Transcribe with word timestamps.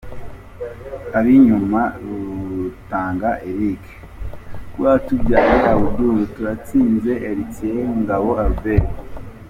Ab’inyuma: 1.17 1.81
Rutanga 2.59 3.29
Eric, 3.49 3.83
Rwatubyaye 4.75 5.55
Abdul, 5.75 6.17
Turatsinze 6.33 7.11
Hertier, 7.23 7.77
Ngabo 8.01 8.31
Albert. 8.45 8.89